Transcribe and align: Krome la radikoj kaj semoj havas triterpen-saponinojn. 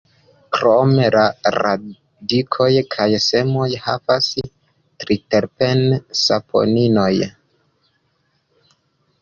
Krome 0.55 1.03
la 1.15 1.25
radikoj 1.63 2.69
kaj 2.95 3.07
semoj 3.25 3.67
havas 3.83 4.31
triterpen-saponinojn. 5.05 7.23